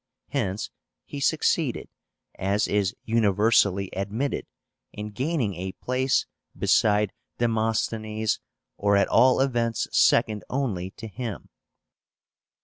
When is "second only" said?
9.91-10.89